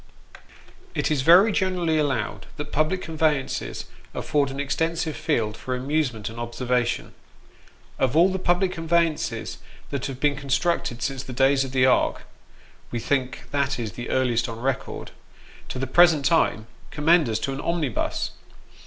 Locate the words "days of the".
11.33-11.85